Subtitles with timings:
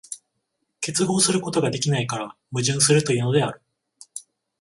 [0.79, 3.61] 結合することができないから矛盾するというのである。